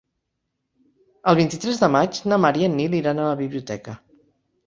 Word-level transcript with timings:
El 1.33 1.37
vint-i-tres 1.39 1.81
de 1.83 1.89
maig 1.97 2.17
na 2.33 2.41
Mar 2.45 2.51
i 2.63 2.67
en 2.69 2.75
Nil 2.79 2.97
iran 3.01 3.21
a 3.21 3.27
la 3.33 3.39
biblioteca. 3.43 3.95